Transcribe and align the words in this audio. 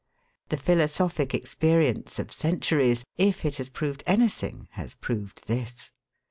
The 0.49 0.57
philosophic 0.57 1.35
experience 1.35 2.17
of 2.17 2.31
centuries, 2.31 3.05
if 3.17 3.45
it 3.45 3.57
has 3.57 3.69
proved 3.69 4.03
anything, 4.07 4.67
has 4.71 4.95
proved 4.95 5.45
this. 5.45 5.91